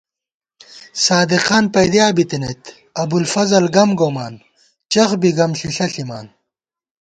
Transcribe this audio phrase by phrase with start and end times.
[1.07, 2.63] صادِقان پَئیدِیا بِتَنَئیت
[3.03, 4.33] ابُوالفضل گم گومان
[4.91, 6.27] چخ بی گم ݪِݪہ ݪِمان